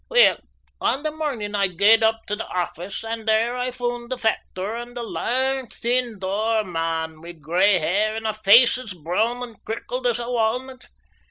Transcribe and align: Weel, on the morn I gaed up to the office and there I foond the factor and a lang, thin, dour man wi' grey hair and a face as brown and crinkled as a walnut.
Weel, 0.09 0.37
on 0.81 1.03
the 1.03 1.11
morn 1.11 1.53
I 1.53 1.67
gaed 1.67 2.01
up 2.01 2.21
to 2.25 2.35
the 2.35 2.47
office 2.47 3.03
and 3.03 3.27
there 3.27 3.55
I 3.55 3.69
foond 3.69 4.09
the 4.09 4.17
factor 4.17 4.73
and 4.73 4.97
a 4.97 5.03
lang, 5.03 5.67
thin, 5.67 6.17
dour 6.17 6.63
man 6.63 7.21
wi' 7.21 7.33
grey 7.33 7.77
hair 7.77 8.15
and 8.15 8.25
a 8.25 8.33
face 8.33 8.79
as 8.79 8.93
brown 8.95 9.43
and 9.43 9.63
crinkled 9.63 10.07
as 10.07 10.17
a 10.17 10.27
walnut. 10.27 10.87